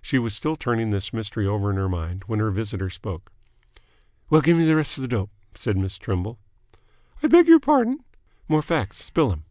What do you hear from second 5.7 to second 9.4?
Miss Trimble. "I beg your pardon?" "More facts. Spill